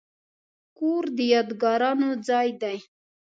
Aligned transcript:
کور 0.77 1.03
د 1.15 1.17
یادګارونو 1.33 2.07
ځای 2.27 2.49
دی. 2.61 2.77